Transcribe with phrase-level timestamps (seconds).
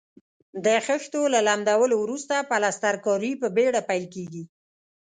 [0.65, 4.43] د خښتو له لمدولو وروسته پلسترکاري په بېړه پیل کیږي.